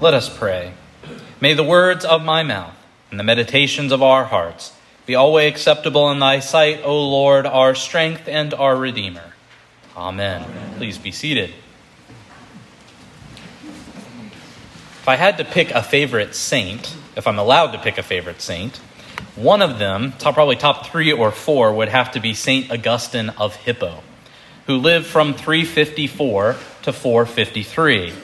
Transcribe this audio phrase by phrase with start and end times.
[0.00, 0.72] Let us pray.
[1.42, 2.74] May the words of my mouth
[3.10, 4.72] and the meditations of our hearts
[5.04, 9.34] be always acceptable in thy sight, O Lord, our strength and our Redeemer.
[9.94, 10.42] Amen.
[10.42, 10.74] Amen.
[10.78, 11.52] Please be seated.
[13.62, 18.40] If I had to pick a favorite saint, if I'm allowed to pick a favorite
[18.40, 18.78] saint,
[19.36, 23.28] one of them, top, probably top three or four, would have to be Saint Augustine
[23.36, 24.02] of Hippo,
[24.66, 28.14] who lived from 354 to 453.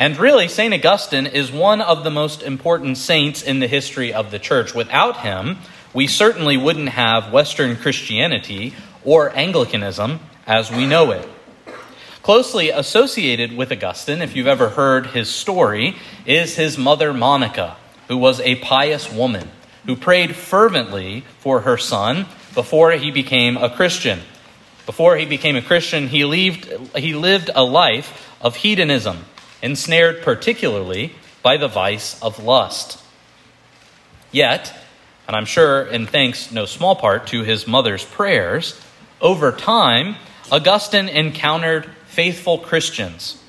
[0.00, 0.72] And really, St.
[0.72, 4.74] Augustine is one of the most important saints in the history of the church.
[4.74, 5.58] Without him,
[5.92, 8.72] we certainly wouldn't have Western Christianity
[9.04, 11.28] or Anglicanism as we know it.
[12.22, 17.76] Closely associated with Augustine, if you've ever heard his story, is his mother Monica,
[18.08, 19.50] who was a pious woman
[19.84, 24.20] who prayed fervently for her son before he became a Christian.
[24.86, 29.26] Before he became a Christian, he lived, he lived a life of hedonism
[29.62, 33.02] ensnared particularly by the vice of lust.
[34.32, 34.74] Yet,
[35.26, 38.80] and I'm sure in thanks no small part to his mother's prayers,
[39.20, 40.16] over time,
[40.50, 43.42] Augustine encountered faithful Christians.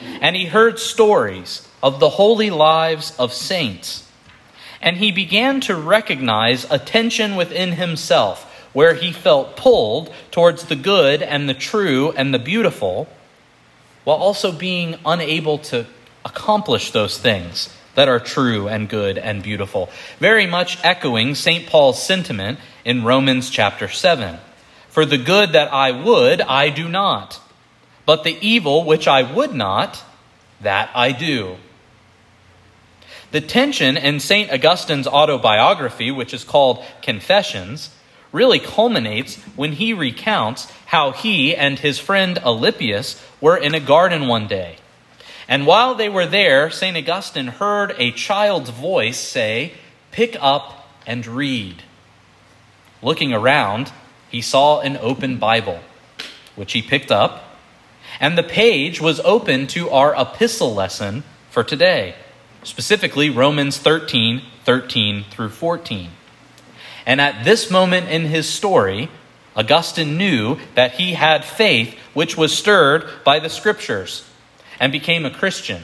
[0.00, 4.08] And he heard stories of the holy lives of saints.
[4.80, 10.76] And he began to recognize a tension within himself where he felt pulled towards the
[10.76, 13.08] good and the true and the beautiful
[14.04, 15.86] while also being unable to
[16.24, 19.88] accomplish those things that are true and good and beautiful.
[20.18, 21.66] Very much echoing St.
[21.66, 24.38] Paul's sentiment in Romans chapter 7.
[24.88, 27.40] For the good that I would, I do not.
[28.06, 30.02] But the evil which I would not,
[30.60, 31.56] that I do.
[33.30, 34.50] The tension in St.
[34.50, 37.90] Augustine's autobiography, which is called Confessions,
[38.34, 44.26] really culminates when he recounts how he and his friend Alypius were in a garden
[44.26, 44.76] one day.
[45.48, 46.96] And while they were there, St.
[46.96, 49.72] Augustine heard a child's voice say,
[50.10, 51.84] Pick up and read.
[53.02, 53.92] Looking around,
[54.30, 55.78] he saw an open Bible,
[56.56, 57.56] which he picked up,
[58.18, 62.16] and the page was open to our epistle lesson for today,
[62.64, 66.10] specifically Romans 13 13 through 14.
[67.06, 69.10] And at this moment in his story,
[69.56, 74.28] Augustine knew that he had faith which was stirred by the scriptures
[74.80, 75.82] and became a Christian,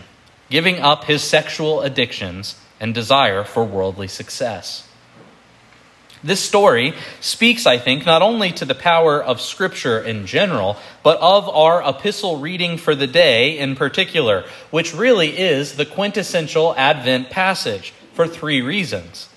[0.49, 4.89] giving up his sexual addictions and desire for worldly success.
[6.23, 11.19] This story speaks, I think, not only to the power of Scripture in general, but
[11.19, 17.31] of our epistle reading for the day in particular, which really is the quintessential Advent
[17.31, 19.31] passage for three reasons.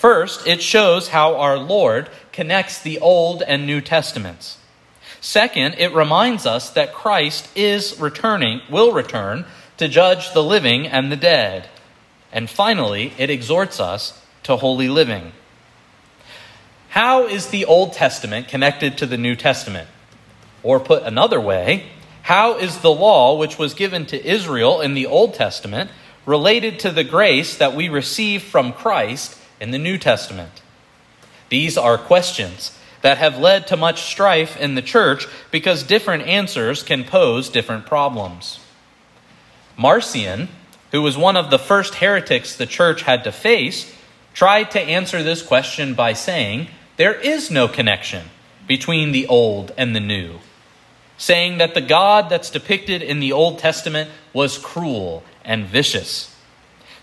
[0.00, 4.56] First, it shows how our Lord connects the Old and New Testaments.
[5.20, 9.44] Second, it reminds us that Christ is returning, will return
[9.76, 11.68] to judge the living and the dead.
[12.32, 15.32] And finally, it exhorts us to holy living.
[16.88, 19.86] How is the Old Testament connected to the New Testament?
[20.62, 21.90] Or put another way,
[22.22, 25.90] how is the law which was given to Israel in the Old Testament
[26.24, 30.62] related to the grace that we receive from Christ in the New Testament?
[31.48, 36.82] These are questions that have led to much strife in the church because different answers
[36.82, 38.60] can pose different problems.
[39.76, 40.48] Marcion,
[40.92, 43.94] who was one of the first heretics the church had to face,
[44.34, 48.26] tried to answer this question by saying there is no connection
[48.66, 50.38] between the old and the new,
[51.16, 56.34] saying that the God that's depicted in the Old Testament was cruel and vicious.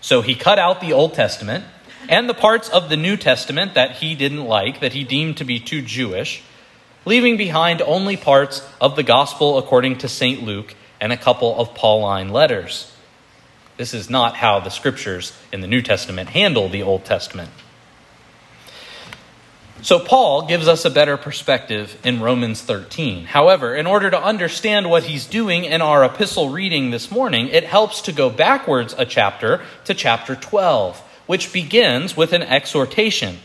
[0.00, 1.64] So he cut out the Old Testament
[2.08, 5.44] and the parts of the New Testament that he didn't like, that he deemed to
[5.44, 6.42] be too Jewish,
[7.04, 10.42] leaving behind only parts of the Gospel according to St.
[10.42, 12.92] Luke and a couple of Pauline letters.
[13.76, 17.50] This is not how the scriptures in the New Testament handle the Old Testament.
[19.80, 23.26] So, Paul gives us a better perspective in Romans 13.
[23.26, 27.62] However, in order to understand what he's doing in our epistle reading this morning, it
[27.62, 33.38] helps to go backwards a chapter to chapter 12 which begins with an exhortation.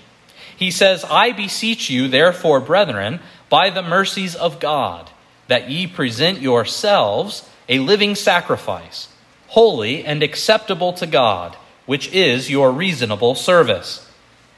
[0.56, 3.20] He says, I beseech you, therefore, brethren,
[3.50, 5.12] by the mercies of God,
[5.50, 9.10] that ye present yourselves a living sacrifice,
[9.48, 14.10] holy and acceptable to God, which is your reasonable service.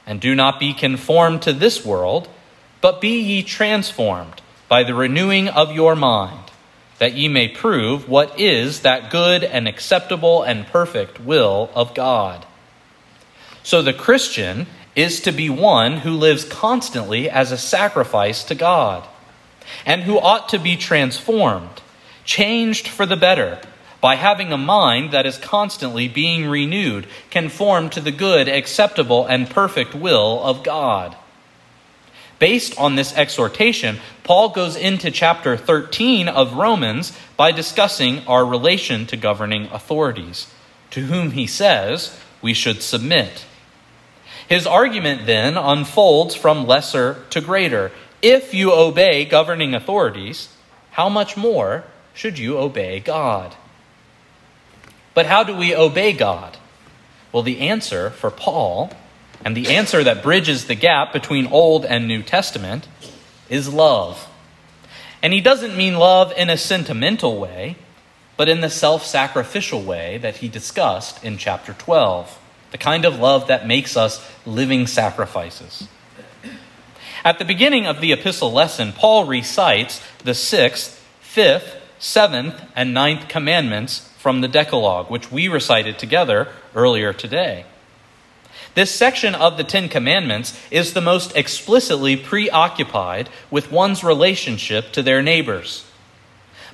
[0.06, 2.28] And do not be conformed to this world,
[2.80, 6.52] but be ye transformed by the renewing of your mind,
[7.00, 12.46] that ye may prove what is that good and acceptable and perfect will of God.
[13.66, 19.04] So the Christian is to be one who lives constantly as a sacrifice to God,
[19.84, 21.82] and who ought to be transformed,
[22.24, 23.60] changed for the better,
[24.00, 29.50] by having a mind that is constantly being renewed, conformed to the good, acceptable, and
[29.50, 31.16] perfect will of God.
[32.38, 39.06] Based on this exhortation, Paul goes into chapter 13 of Romans by discussing our relation
[39.06, 40.46] to governing authorities,
[40.92, 43.44] to whom he says we should submit.
[44.48, 47.90] His argument then unfolds from lesser to greater.
[48.22, 50.48] If you obey governing authorities,
[50.92, 51.84] how much more
[52.14, 53.54] should you obey God?
[55.14, 56.56] But how do we obey God?
[57.32, 58.92] Well, the answer for Paul
[59.44, 62.88] and the answer that bridges the gap between Old and New Testament
[63.48, 64.28] is love.
[65.22, 67.76] And he doesn't mean love in a sentimental way,
[68.36, 72.38] but in the self sacrificial way that he discussed in chapter 12,
[72.76, 75.88] the kind of love that makes us living sacrifices.
[77.24, 83.28] At the beginning of the epistle lesson, Paul recites the sixth, fifth, seventh, and ninth
[83.28, 87.64] commandments from the Decalogue, which we recited together earlier today.
[88.74, 95.02] This section of the Ten Commandments is the most explicitly preoccupied with one's relationship to
[95.02, 95.86] their neighbors.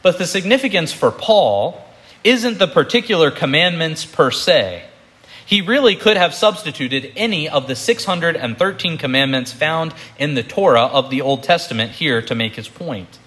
[0.02, 1.80] But the significance for Paul
[2.24, 4.86] isn't the particular commandments per se.
[5.44, 11.10] He really could have substituted any of the 613 commandments found in the Torah of
[11.10, 13.18] the Old Testament here to make his point.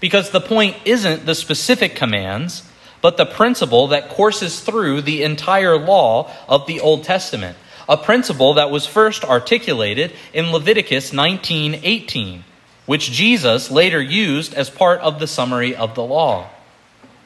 [0.00, 2.62] Because the point isn't the specific commands,
[3.00, 7.56] but the principle that courses through the entire law of the Old Testament
[7.88, 12.44] a principle that was first articulated in Leviticus 19:18,
[12.86, 16.46] which Jesus later used as part of the summary of the law.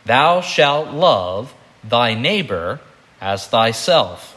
[0.05, 1.55] Thou shalt love
[1.85, 2.81] thy neighbor
[3.21, 4.37] as thyself.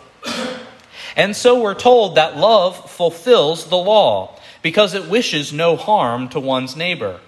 [1.16, 6.40] And so we're told that love fulfills the law because it wishes no harm to
[6.40, 7.20] one's neighbor.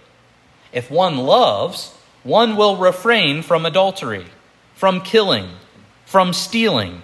[0.72, 1.94] If one loves,
[2.24, 4.28] one will refrain from adultery,
[4.76, 5.50] from killing,
[6.06, 7.02] from stealing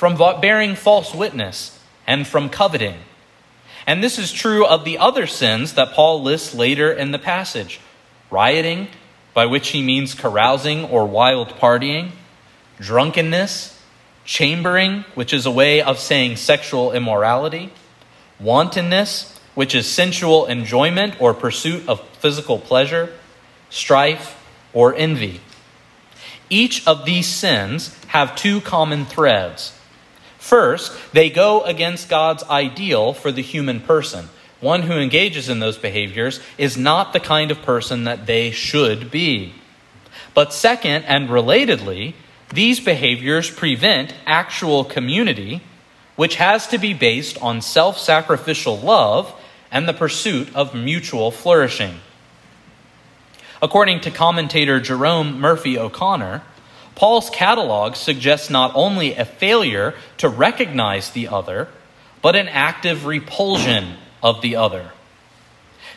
[0.00, 2.94] from bearing false witness, and from coveting.
[3.86, 7.80] And this is true of the other sins that Paul lists later in the passage
[8.30, 8.88] rioting,
[9.34, 12.12] by which he means carousing or wild partying,
[12.78, 13.78] drunkenness,
[14.24, 17.72] chambering, which is a way of saying sexual immorality,
[18.38, 23.12] wantonness, which is sensual enjoyment or pursuit of physical pleasure,
[23.68, 24.36] strife,
[24.72, 25.40] or envy.
[26.48, 29.76] Each of these sins have two common threads.
[30.38, 34.28] First, they go against God's ideal for the human person.
[34.60, 39.10] One who engages in those behaviors is not the kind of person that they should
[39.10, 39.54] be.
[40.34, 42.14] But second, and relatedly,
[42.52, 45.62] these behaviors prevent actual community,
[46.16, 49.32] which has to be based on self sacrificial love
[49.70, 52.00] and the pursuit of mutual flourishing.
[53.62, 56.42] According to commentator Jerome Murphy O'Connor,
[56.94, 61.68] Paul's catalog suggests not only a failure to recognize the other,
[62.20, 64.90] but an active repulsion of the other.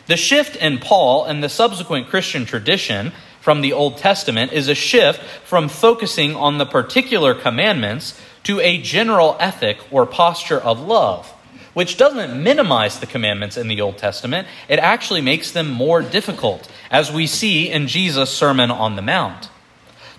[0.06, 3.12] The shift in Paul and the subsequent Christian tradition
[3.44, 8.80] from the Old Testament is a shift from focusing on the particular commandments to a
[8.80, 11.28] general ethic or posture of love,
[11.74, 16.66] which doesn't minimize the commandments in the Old Testament, it actually makes them more difficult,
[16.90, 19.50] as we see in Jesus' Sermon on the Mount.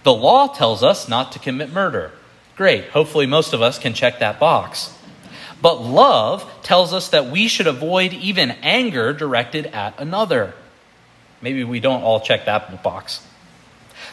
[0.04, 2.12] The law tells us not to commit murder.
[2.56, 2.90] Great.
[2.90, 4.96] Hopefully, most of us can check that box.
[5.64, 10.54] But love tells us that we should avoid even anger directed at another.
[11.42, 13.26] Maybe we don't all check that box.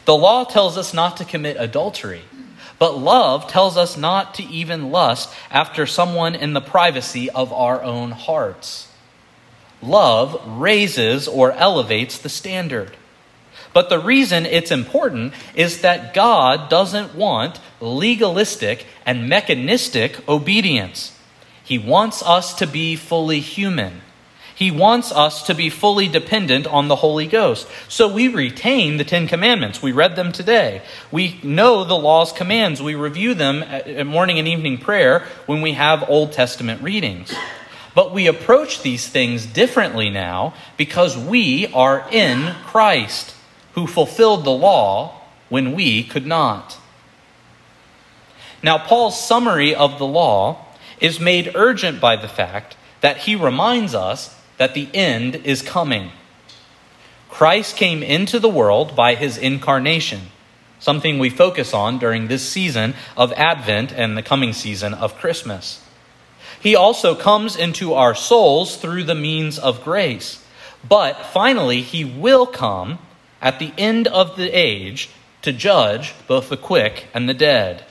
[0.05, 2.23] The law tells us not to commit adultery,
[2.79, 7.83] but love tells us not to even lust after someone in the privacy of our
[7.83, 8.88] own hearts.
[9.81, 12.97] Love raises or elevates the standard.
[13.73, 21.17] But the reason it's important is that God doesn't want legalistic and mechanistic obedience.
[21.64, 24.02] He wants us to be fully human.
[24.54, 27.66] He wants us to be fully dependent on the Holy Ghost.
[27.88, 29.82] So we retain the Ten Commandments.
[29.82, 30.82] We read them today.
[31.11, 32.82] We know the law's commands.
[32.82, 37.35] We review them at morning and evening prayer when we have Old Testament readings.
[37.94, 43.35] But we approach these things differently now because we are in Christ
[43.75, 46.78] who fulfilled the law when we could not.
[48.62, 50.64] Now, Paul's summary of the law
[51.00, 56.12] is made urgent by the fact that he reminds us that the end is coming.
[57.28, 60.21] Christ came into the world by his incarnation,
[60.78, 65.85] something we focus on during this season of Advent and the coming season of Christmas.
[66.61, 70.47] He also comes into our souls through the means of grace.
[70.88, 73.00] But finally, he will come
[73.40, 75.11] at the end of the age
[75.42, 77.85] to judge both the quick and the dead.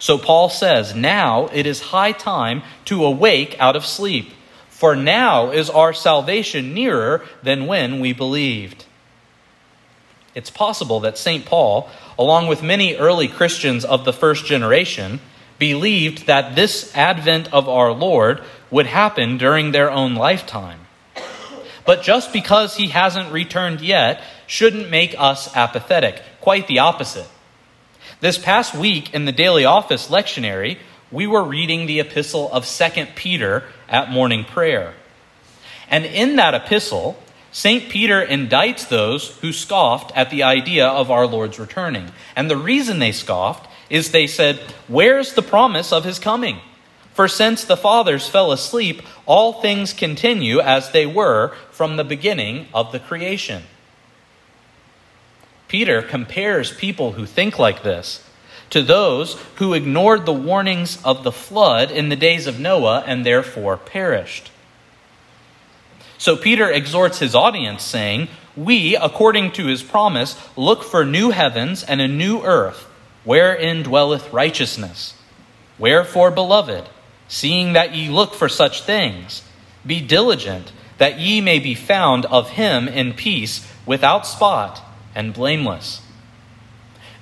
[0.00, 4.32] So Paul says, Now it is high time to awake out of sleep,
[4.78, 8.84] for now is our salvation nearer than when we believed.
[10.36, 11.44] It's possible that St.
[11.44, 15.18] Paul, along with many early Christians of the first generation,
[15.58, 20.78] believed that this advent of our Lord would happen during their own lifetime.
[21.84, 26.22] But just because he hasn't returned yet shouldn't make us apathetic.
[26.40, 27.26] Quite the opposite.
[28.20, 30.78] This past week in the daily office lectionary,
[31.10, 34.94] we were reading the epistle of 2 Peter at morning prayer.
[35.88, 37.88] And in that epistle, St.
[37.88, 42.10] Peter indicts those who scoffed at the idea of our Lord's returning.
[42.36, 46.58] And the reason they scoffed is they said, Where's the promise of his coming?
[47.14, 52.68] For since the fathers fell asleep, all things continue as they were from the beginning
[52.72, 53.64] of the creation.
[55.66, 58.22] Peter compares people who think like this
[58.70, 63.24] to those who ignored the warnings of the flood in the days of Noah and
[63.24, 64.50] therefore perished.
[66.18, 71.84] So Peter exhorts his audience, saying, We, according to his promise, look for new heavens
[71.84, 72.86] and a new earth,
[73.24, 75.14] wherein dwelleth righteousness.
[75.78, 76.88] Wherefore, beloved,
[77.28, 79.42] seeing that ye look for such things,
[79.86, 84.82] be diligent that ye may be found of him in peace, without spot,
[85.14, 86.02] and blameless.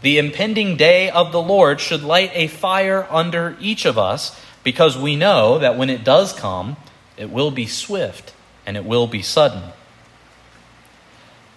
[0.03, 4.99] The impending day of the Lord should light a fire under each of us, because
[4.99, 6.77] we know that when it does come,
[7.17, 8.35] it will be swift
[8.67, 9.63] and it will be sudden.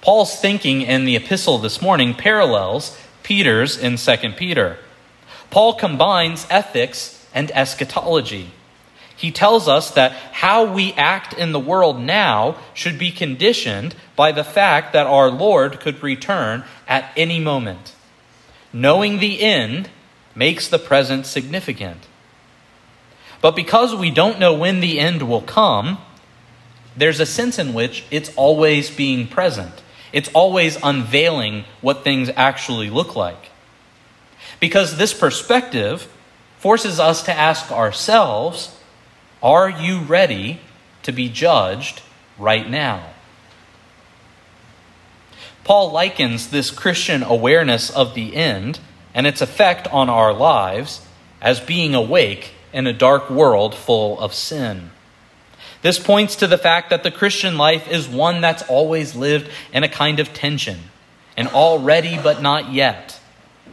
[0.02, 4.78] Paul's thinking in the epistle this morning parallels Peter's in 2 Peter.
[5.50, 8.52] Paul combines ethics and eschatology.
[9.16, 14.32] He tells us that how we act in the world now should be conditioned by
[14.32, 17.94] the fact that our Lord could return at any moment.
[18.72, 19.90] Knowing the end
[20.36, 22.08] makes the present significant.
[23.42, 26.00] But because we don't know when the end will come,
[26.96, 29.82] there's a sense in which it's always being present.
[30.12, 33.50] It's always unveiling what things actually look like.
[34.60, 36.08] Because this perspective
[36.58, 38.76] forces us to ask ourselves
[39.42, 40.60] are you ready
[41.04, 42.02] to be judged
[42.38, 43.06] right now?
[45.70, 48.80] Paul likens this Christian awareness of the end
[49.14, 51.06] and its effect on our lives
[51.44, 54.90] as being awake in a dark world full of sin.
[55.84, 59.84] This points to the fact that the Christian life is one that's always lived in
[59.84, 60.80] a kind of tension,
[61.38, 63.20] an already but not yet.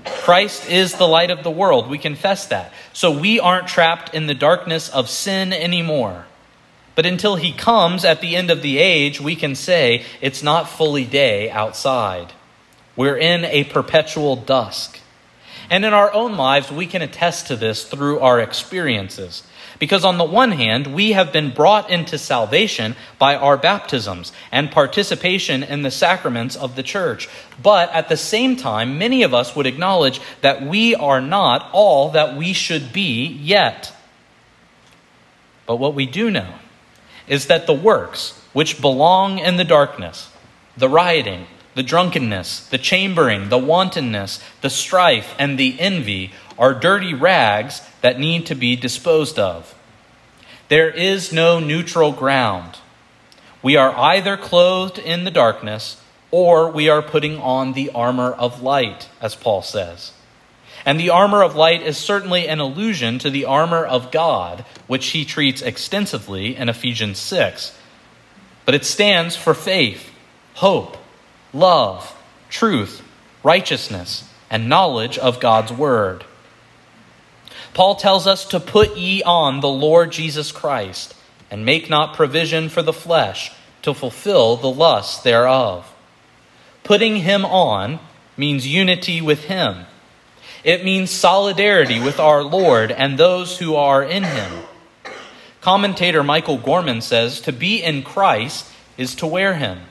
[0.05, 1.89] Christ is the light of the world.
[1.89, 2.75] We confess that.
[2.93, 6.27] So we aren't trapped in the darkness of sin anymore.
[6.97, 10.69] But until he comes at the end of the age, we can say it's not
[10.69, 12.33] fully day outside.
[12.97, 14.99] We're in a perpetual dusk.
[15.69, 19.43] And in our own lives, we can attest to this through our experiences.
[19.79, 24.71] Because on the one hand, we have been brought into salvation by our baptisms and
[24.71, 27.29] participation in the sacraments of the church.
[27.63, 32.11] But at the same time, many of us would acknowledge that we are not all
[32.13, 33.93] that we should be yet.
[35.67, 36.55] But what we do know
[37.29, 40.31] is that the works which belong in the darkness,
[40.77, 47.13] the rioting, the drunkenness, the chambering, the wantonness, the strife, and the envy are dirty
[47.13, 49.75] rags that need to be disposed of.
[50.69, 52.79] There is no neutral ground.
[53.63, 58.63] We are either clothed in the darkness or we are putting on the armor of
[58.63, 60.13] light, as Paul says.
[60.87, 65.09] And the armor of light is certainly an allusion to the armor of God, which
[65.09, 67.77] he treats extensively in Ephesians 6.
[68.65, 70.13] But it stands for faith,
[70.55, 70.97] hope,
[71.53, 72.17] love,
[72.49, 73.03] truth,
[73.43, 76.25] righteousness, and knowledge of God's word.
[77.75, 81.17] Paul tells us to put ye on the Lord Jesus Christ,
[81.51, 83.53] and make not provision for the flesh
[83.83, 85.93] to fulfill the lusts thereof.
[86.85, 87.99] Putting him on
[88.37, 89.87] means unity with him.
[90.67, 94.65] It means solidarity with our Lord and those who are in him.
[95.61, 98.69] Commentator Michael Gorman says to be in Christ
[98.99, 99.83] is to wear him.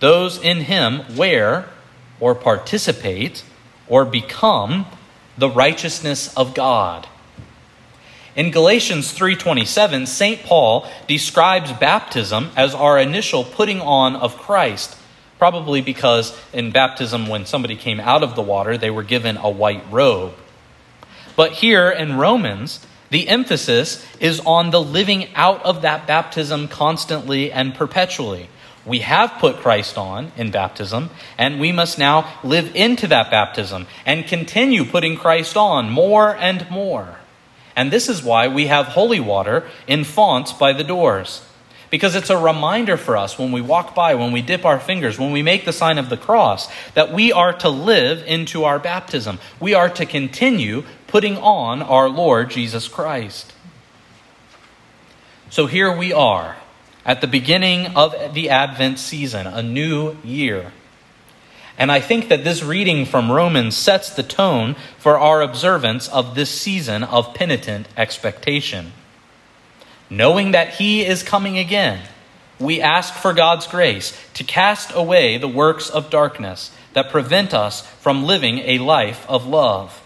[0.00, 1.70] Those in him wear
[2.20, 3.42] or participate
[3.88, 4.84] or become
[5.38, 7.06] the righteousness of God.
[8.34, 10.42] In Galatians 3:27, St.
[10.42, 14.95] Paul describes baptism as our initial putting on of Christ,
[15.38, 19.50] probably because in baptism when somebody came out of the water, they were given a
[19.50, 20.34] white robe.
[21.36, 27.52] But here in Romans, the emphasis is on the living out of that baptism constantly
[27.52, 28.48] and perpetually.
[28.84, 33.86] We have put Christ on in baptism, and we must now live into that baptism
[34.04, 37.18] and continue putting Christ on more and more.
[37.74, 41.44] And this is why we have holy water in fonts by the doors.
[41.90, 45.18] Because it's a reminder for us when we walk by, when we dip our fingers,
[45.18, 48.78] when we make the sign of the cross, that we are to live into our
[48.78, 49.38] baptism.
[49.60, 53.52] We are to continue putting on our Lord Jesus Christ.
[55.48, 56.56] So here we are
[57.04, 60.72] at the beginning of the Advent season, a new year.
[61.78, 66.34] And I think that this reading from Romans sets the tone for our observance of
[66.34, 68.92] this season of penitent expectation.
[70.08, 72.00] Knowing that He is coming again,
[72.58, 77.82] we ask for God's grace to cast away the works of darkness that prevent us
[78.00, 80.02] from living a life of love.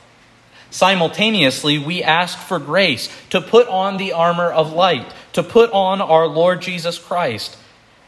[0.70, 6.00] Simultaneously, we ask for grace to put on the armor of light, to put on
[6.00, 7.56] our Lord Jesus Christ.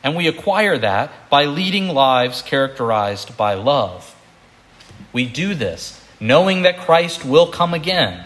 [0.05, 4.17] And we acquire that by leading lives characterized by love.
[5.13, 8.25] We do this knowing that Christ will come again,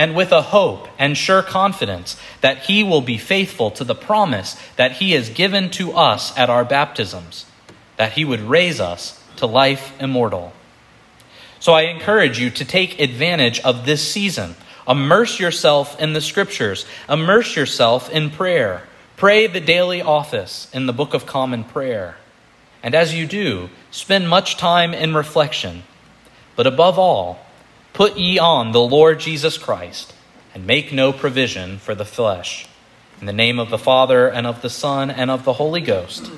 [0.00, 4.56] and with a hope and sure confidence that he will be faithful to the promise
[4.76, 7.44] that he has given to us at our baptisms,
[7.98, 10.54] that he would raise us to life immortal.
[11.58, 14.54] So I encourage you to take advantage of this season.
[14.88, 18.84] Immerse yourself in the scriptures, immerse yourself in prayer.
[19.18, 22.16] Pray the daily office in the Book of Common Prayer.
[22.82, 25.82] And as you do, spend much time in reflection.
[26.56, 27.38] But above all,
[27.92, 30.14] put ye on the Lord Jesus Christ,
[30.54, 32.66] and make no provision for the flesh.
[33.20, 36.30] In the name of the Father, and of the Son, and of the Holy Ghost.